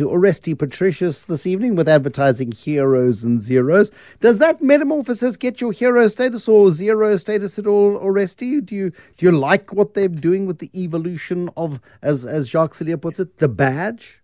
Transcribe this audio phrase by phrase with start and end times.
[0.00, 3.90] to Oresti Patricios this evening with advertising heroes and zeros.
[4.20, 8.64] Does that metamorphosis get your hero status or zero status at all, Oresti?
[8.64, 12.72] Do you do you like what they're doing with the evolution of, as as Jacques
[12.72, 14.22] Cellier puts it, the badge?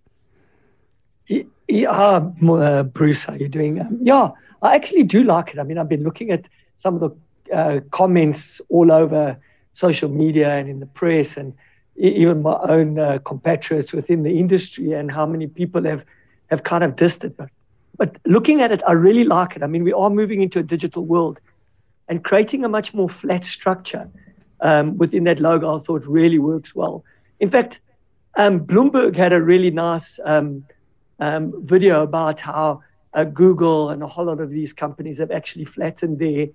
[1.27, 3.79] Yeah, uh, Bruce, how are you doing?
[3.79, 4.31] Um, yeah,
[4.63, 5.59] I actually do like it.
[5.59, 6.47] I mean, I've been looking at
[6.79, 9.37] some of the uh, comments all over
[9.75, 11.53] social media and in the press, and
[11.99, 16.05] even my own uh, compatriots within the industry, and how many people have
[16.51, 17.37] have kind of dissed it.
[17.37, 17.51] But
[17.97, 19.63] but looking at it, I really like it.
[19.63, 21.39] I mean, we are moving into a digital world,
[22.09, 24.09] and creating a much more flat structure
[24.61, 27.05] um, within that logo, I thought really works well.
[27.41, 27.81] In fact,
[28.37, 30.65] um, Bloomberg had a really nice um,
[31.19, 32.83] um video about how
[33.15, 36.49] uh, Google and a whole lot of these companies have actually flattened their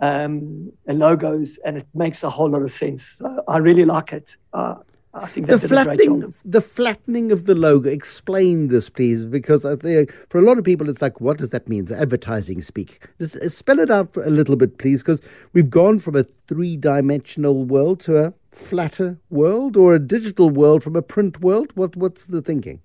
[0.00, 3.20] um, logos, and it makes a whole lot of sense.
[3.46, 4.36] I really like it.
[4.52, 4.76] Uh,
[5.22, 7.90] I think the flattening, the flattening of the logo.
[7.90, 11.50] Explain this, please, because I think for a lot of people, it's like, what does
[11.50, 11.82] that mean?
[11.82, 13.06] It's advertising speak.
[13.18, 15.20] Just uh, spell it out a little bit, please, because
[15.52, 20.96] we've gone from a three-dimensional world to a flatter world, or a digital world from
[20.96, 21.70] a print world.
[21.74, 22.80] What what's the thinking?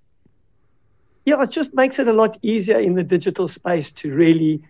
[1.26, 4.62] Yeah, it just makes it a lot easier in the digital space to really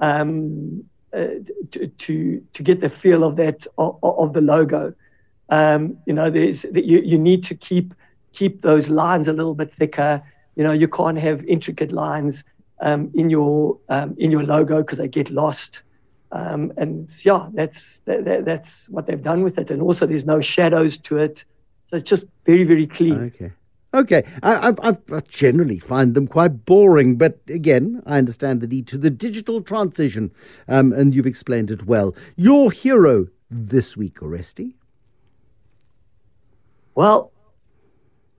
[0.00, 1.26] um, uh,
[1.70, 4.94] to, to, to get the feel of that of, of the logo.
[5.50, 7.94] Um, you know, there's you, you need to keep
[8.32, 10.22] keep those lines a little bit thicker.
[10.56, 12.44] You know, you can't have intricate lines
[12.80, 15.82] um, in your um, in your logo because they get lost.
[16.32, 19.70] Um, and yeah, that's that, that, that's what they've done with it.
[19.70, 21.44] And also, there's no shadows to it,
[21.88, 23.14] so it's just very very clean.
[23.14, 23.52] Okay.
[23.92, 28.86] Okay, I, I, I, generally find them quite boring, but again, I understand the need
[28.86, 30.30] to the digital transition,
[30.68, 32.14] um, and you've explained it well.
[32.36, 34.74] Your hero this week, Oresti?
[37.00, 37.32] Well,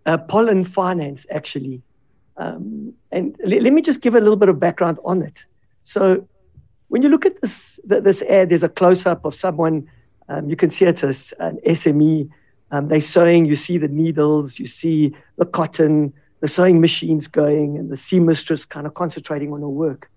[0.06, 1.81] uh, Pollen Finance, actually.
[2.38, 5.44] Um, and l- let me just give a little bit of background on it.
[5.81, 6.28] So,
[6.90, 9.90] when you look at this, this ad, there's a close up of someone.
[10.30, 11.13] Um, you can see it's a,
[11.44, 12.30] an SME
[12.72, 17.78] um, they're sewing, you see the needles, you see the cotton, the sewing machines going,
[17.78, 20.09] and the seamstress kind of concentrating on her work.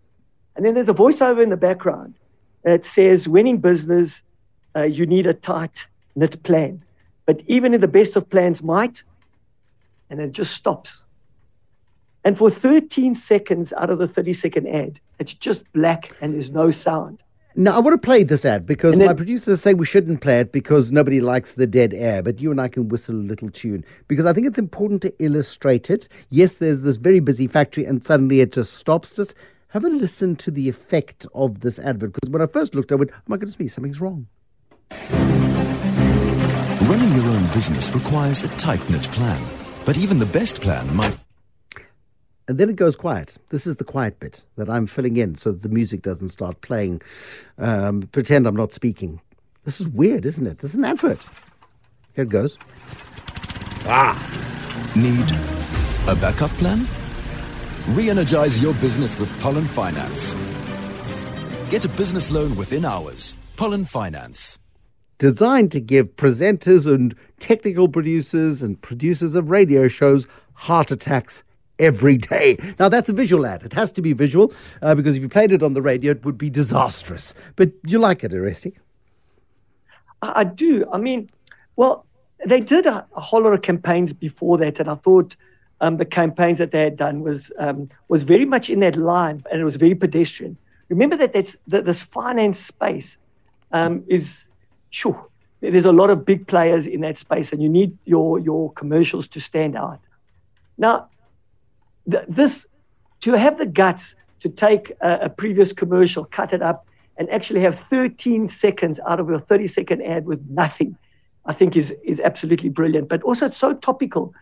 [0.55, 2.15] And then there's a voiceover in the background
[2.63, 4.23] that says, When in business,
[4.77, 6.85] uh, you need a tight knit plan.
[7.27, 9.03] But even in the best of plans might,
[10.11, 11.03] and it just stops.
[12.25, 16.51] And for 13 seconds out of the 30 second ad, it's just black and there's
[16.51, 17.23] no sound.
[17.57, 20.51] Now, I want to play this ad because my producers say we shouldn't play it
[20.51, 23.85] because nobody likes the dead air, but you and I can whistle a little tune
[24.09, 26.09] because I think it's important to illustrate it.
[26.31, 29.15] Yes, there's this very busy factory and suddenly it just stops.
[29.15, 29.37] Just
[29.69, 32.97] have a listen to the effect of this advert because when I first looked, I
[32.97, 34.27] went, oh my goodness me, something's wrong.
[36.89, 39.43] Running your own business requires a tight knit plan,
[39.85, 41.19] but even the best plan might
[42.47, 43.37] and then it goes quiet.
[43.51, 46.61] This is the quiet bit that I'm filling in so that the music doesn't start
[46.61, 47.01] playing.
[47.59, 49.21] Um, pretend I'm not speaking.
[49.65, 50.59] This is weird, isn't it?
[50.59, 51.21] This is an advert.
[52.15, 52.59] Here it goes.
[53.87, 54.15] Ah!
[54.95, 55.27] Need
[56.09, 56.87] a backup plan?
[57.97, 60.35] Re energize your business with Pollen Finance.
[61.71, 63.37] Get a business loan within hours.
[63.57, 64.59] Pollen Finance.
[65.19, 71.45] Designed to give presenters and technical producers and producers of radio shows heart attacks
[71.79, 72.57] every day.
[72.79, 73.63] Now, that's a visual ad.
[73.65, 74.53] It has to be visual
[74.83, 77.35] uh, because if you played it on the radio, it would be disastrous.
[77.57, 78.75] But you like it, Oresti?
[80.23, 80.87] I do.
[80.93, 81.31] I mean,
[81.77, 82.07] well,
[82.47, 85.37] they did a, a, whole lot of campaigns before that, and I thought
[85.81, 89.43] um, the campaigns that they had done was um, was very much in that line,
[89.51, 90.57] and it was very pedestrian.
[90.89, 93.19] Remember that that's, that this finance space
[93.73, 94.47] um, is
[94.95, 95.29] sure.
[95.61, 99.27] There's a lot of big players in that space, and you need your your commercials
[99.29, 100.01] to stand out.
[100.77, 101.09] Now,
[102.11, 102.67] th- this
[103.23, 107.63] to have the guts to take a, a, previous commercial, cut it up, and actually
[107.63, 110.99] have 13 seconds out of your 30 second ad with nothing,
[111.47, 113.09] I think is is absolutely brilliant.
[113.09, 114.35] But also it's so topical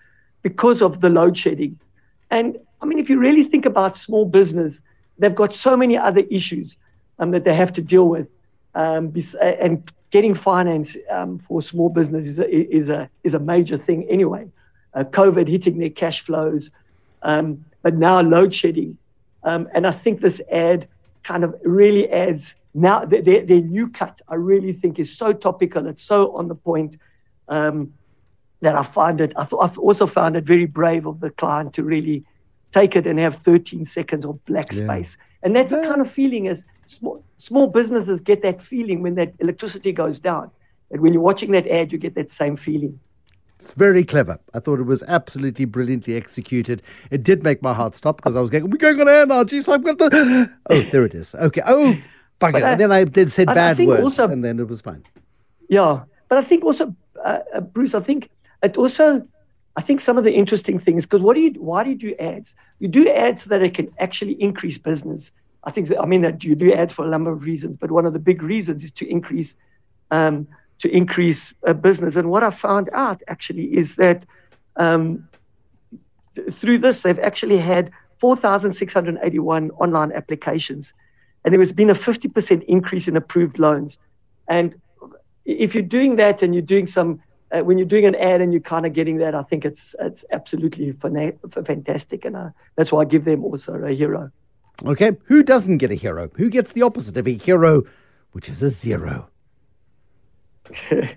[0.42, 1.78] because of the load shedding.
[2.30, 4.82] And I mean, if you really think about small business,
[5.18, 6.76] they've got so many other issues
[7.20, 8.26] um, that they have to deal with.
[8.74, 13.78] Um, and getting finance um, for small business is a, is a, is a major
[13.78, 14.48] thing anyway.
[14.94, 16.70] Uh, COVID hitting their cash flows,
[17.22, 18.98] um, but now load shedding.
[19.42, 20.88] Um, and I think this ad
[21.22, 24.20] kind of really adds now their, their, new cut.
[24.28, 25.86] I really think is so topical.
[25.86, 26.96] It's so on the point
[27.48, 27.92] um,
[28.60, 29.32] that I find it.
[29.36, 32.24] I've also found it very brave of the client to really
[32.72, 34.84] take it and have 13 seconds of black yeah.
[34.84, 35.16] space.
[35.42, 35.80] And that's yeah.
[35.80, 40.18] the kind of feeling as small, small businesses get that feeling when that electricity goes
[40.18, 40.50] down.
[40.90, 42.98] And when you're watching that ad, you get that same feeling.
[43.58, 44.38] It's very clever.
[44.54, 46.82] I thought it was absolutely brilliantly executed.
[47.12, 49.44] It did make my heart stop because I was going, we're going on air now.
[49.44, 50.50] Jeez, I've got the.
[50.70, 51.34] Oh, there it is.
[51.36, 51.62] Okay.
[51.64, 51.96] Oh,
[52.40, 52.62] bugger.
[52.62, 54.66] I- and then I did said I- I bad think words, also- and then it
[54.66, 55.04] was fine.
[55.68, 58.30] Yeah, but I think also, uh, uh, Bruce, I think
[58.62, 59.26] it also,
[59.76, 62.14] I think some of the interesting things because what do you, why do you do
[62.18, 62.54] ads?
[62.78, 65.32] You do ads so that it can actually increase business.
[65.64, 68.04] I think, I mean that you do ads for a number of reasons, but one
[68.04, 69.56] of the big reasons is to increase,
[70.10, 70.48] um,
[70.80, 72.16] to increase uh, business.
[72.16, 74.24] And what I found out actually is that
[74.76, 75.28] um,
[76.34, 80.92] th- through this they've actually had 4,681 online applications,
[81.44, 83.98] and there has been a 50% increase in approved loans.
[84.48, 84.74] And
[85.44, 87.20] if you're doing that and you're doing some
[87.52, 89.94] uh, when you're doing an ad and you're kind of getting that, I think it's
[90.00, 94.30] it's absolutely fana- fantastic, and uh, that's why I give them also a hero.
[94.84, 95.12] Okay.
[95.24, 96.30] Who doesn't get a hero?
[96.36, 97.82] Who gets the opposite of a hero,
[98.32, 99.28] which is a zero?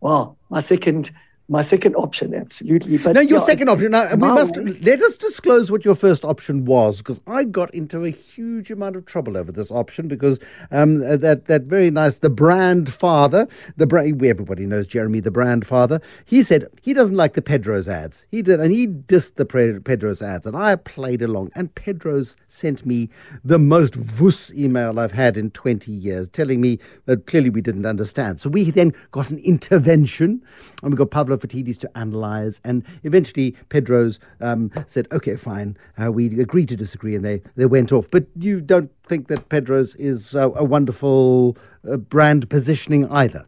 [0.00, 1.10] well, my second
[1.50, 2.98] my second option, absolutely.
[2.98, 3.92] But No, your yeah, second option.
[3.92, 8.04] Now, we must let us disclose what your first option was, because I got into
[8.04, 10.38] a huge amount of trouble over this option because
[10.70, 13.48] um, that that very nice the brand father,
[13.78, 16.02] the brand everybody knows Jeremy the brand father.
[16.26, 18.26] He said he doesn't like the Pedro's ads.
[18.30, 21.50] He did, and he dissed the Pedro's ads, and I played along.
[21.54, 23.08] And Pedro's sent me
[23.42, 27.86] the most vus email I've had in twenty years, telling me that clearly we didn't
[27.86, 28.38] understand.
[28.38, 30.42] So we then got an intervention,
[30.82, 32.60] and we got Pavlo Phitidis to analyze.
[32.64, 37.66] And eventually, Pedro's um, said, "Okay, fine, uh, we agree to disagree," and they they
[37.66, 38.10] went off.
[38.10, 41.56] But you don't think that Pedro's is uh, a wonderful
[41.88, 43.46] uh, brand positioning either?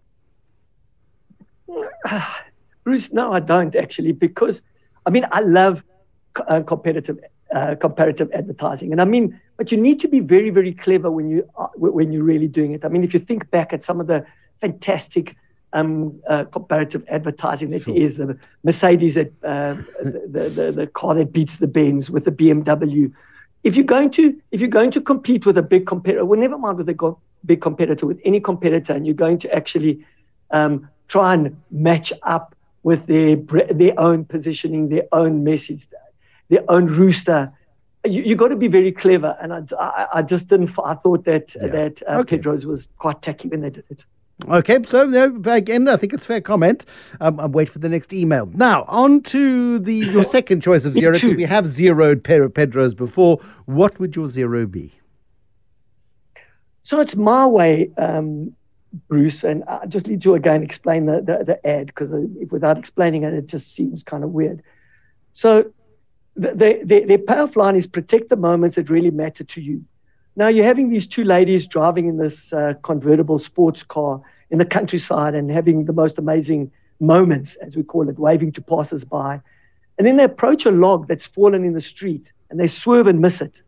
[2.85, 4.63] Bruce, no, I don't actually, because
[5.07, 5.85] I mean, I love
[6.49, 7.19] uh, competitive
[7.55, 11.29] uh, comparative advertising, and I mean, but you need to be very, very clever when
[11.29, 12.85] you are, when you're really doing it.
[12.85, 14.25] I mean, if you think back at some of the
[14.61, 15.37] fantastic
[15.73, 21.15] um, uh, comparative advertising that there is, the Mercedes, that, uh, the, the the car
[21.15, 23.13] that beats the Benz with the BMW.
[23.63, 26.59] If you're going to if you're going to compete with a big competitor, well, never
[26.59, 30.05] mind with a go- big competitor, with any competitor, and you're going to actually
[30.51, 33.37] um, try and match up with their
[33.73, 35.87] their own positioning, their own message,
[36.49, 37.53] their own rooster.
[38.05, 40.71] You, you got to be very clever, and I, I, I just didn't.
[40.83, 41.67] I thought that Yeah.
[41.69, 42.39] that uh, Okay.
[42.39, 44.05] Pedro's was quite tacky when they did it.
[44.49, 45.09] Okay, so
[45.47, 46.85] again, I think it's fair comment.
[47.21, 48.47] Um, I'll wait for the next email.
[48.47, 52.95] Now, on to the your second choice of zero, because we have zeroed Pe- Pedro's
[52.95, 53.39] before.
[53.67, 54.93] What would your zero be?
[56.83, 58.55] So it's MiWay, um,
[59.09, 62.11] Bruce, and I just need to again explain the, the, the ad because
[62.51, 64.63] without explaining it, it just seems kind of weird.
[65.33, 65.73] So
[66.35, 69.85] the, the, the, their payoff line is protect the moments that really matter to you.
[70.41, 74.65] Now you're having these two ladies driving in this uh, convertible sports car in the
[74.65, 79.43] countryside and having the most amazing moments, as we call it, waving to passers-by.
[79.99, 83.21] And then they approach a log that's fallen in the street and they swerve and
[83.21, 83.61] miss it.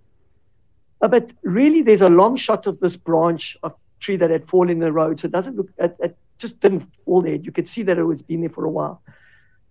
[1.03, 4.71] Uh, But really, there's a long shot of this branch of tree that had fallen
[4.71, 5.21] in the road.
[5.21, 7.35] So it doesn't look, it, it just didn't fall there.
[7.35, 9.03] You could see that it was been there for a while.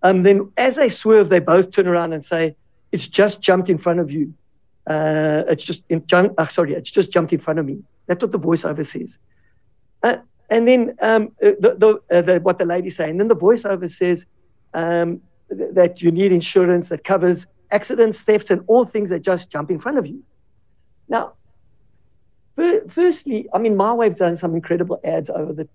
[0.03, 2.55] Um, then as they swerve, they both turn around and say,
[2.91, 4.35] it's just jumped in front of you.
[4.91, 7.77] Uh, it's just, in, jump, uh, sorry, it's just jumped in front of me.
[8.07, 9.11] That's what the voiceover says.
[10.07, 10.17] Uh,
[10.55, 13.41] and then um, uh, the, the, uh, the, what the lady say, and then the
[13.47, 14.17] voiceover says
[14.81, 15.09] um,
[15.57, 17.39] th- that you need insurance that covers
[17.77, 20.19] accidents, thefts, and all things that just jump in front of you.
[21.07, 21.25] Now,
[22.57, 25.67] fir- firstly, I mean, MiWay's done some incredible ads over the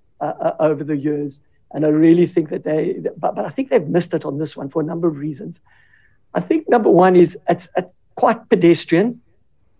[0.68, 1.32] over the years,
[1.72, 2.80] and I really think that they,
[3.22, 5.54] but, but I think they've missed it on this one for a number of reasons.
[6.38, 9.20] I think number one is it's, it's quite pedestrian.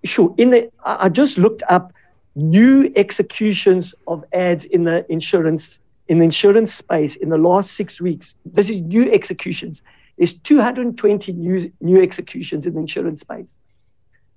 [0.05, 1.93] Sure, in the I just looked up
[2.37, 8.01] new executions of ads in the insurance in the insurance space in the last six
[8.01, 8.35] weeks.
[8.45, 9.83] This is new executions.
[10.17, 13.59] There's 220 new new executions in the insurance space.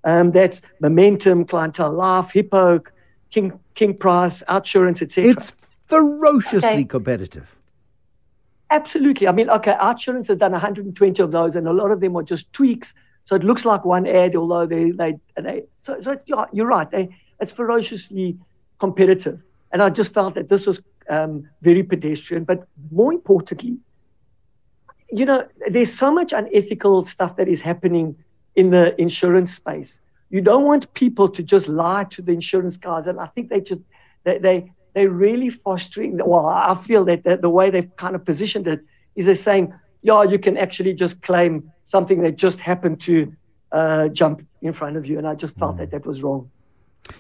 [0.04, 2.82] Um, that's Momentum, Clientele Life, Hippo,
[3.30, 5.30] King King Price, Outsurance, etc.
[5.32, 5.56] It's
[5.88, 6.84] ferociously Okay.
[6.86, 7.56] competitive.
[8.72, 9.28] Absolutely.
[9.28, 12.24] I mean, okay, Outsurance has done 120 of those, and a lot of them are
[12.24, 12.94] just tweaks.
[13.30, 15.66] So it looks like one ad, although they they they.
[15.84, 16.18] So, so
[16.52, 16.90] you're right.
[16.90, 17.10] They,
[17.40, 18.40] it's ferociously
[18.80, 19.40] competitive,
[19.72, 20.82] and I just felt that this was
[21.12, 22.44] um, very pedestrian.
[22.44, 23.78] But more importantly,
[25.12, 28.16] you know, there's so much unethical stuff that is happening
[28.56, 30.00] in the insurance space.
[30.32, 33.62] You don't want people to just lie to the insurance guys, and I think they
[33.62, 33.82] just
[34.24, 36.18] they they they're really fostering.
[36.18, 38.80] Well, I feel that the, the way they've kind of positioned it
[39.16, 39.72] is they're saying,
[40.02, 43.34] yeah, you can actually just claim something that just happened to
[43.72, 46.52] uh, jump in front of you, and I just felt that that was wrong.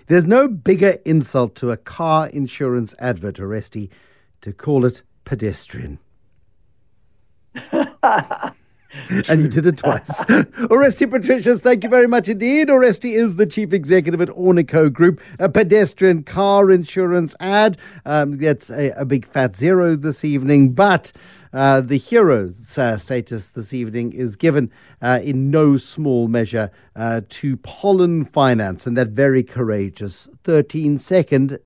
[0.05, 3.89] There's no bigger insult to a car insurance advert, Oresti,
[4.41, 5.97] to call it pedestrian.
[9.27, 10.23] and you did it twice.
[10.25, 12.67] Oresti Patricios, thank you very much indeed.
[12.67, 17.77] Oresti is the chief executive at Ornico Group, a pedestrian car insurance ad.
[18.05, 21.11] Um, that's a, a big fat zero this evening, but.
[21.51, 27.21] Uh, the hero's uh, status this evening is given uh, in no small measure uh,
[27.27, 31.57] to Pollen Finance and that very courageous 13 second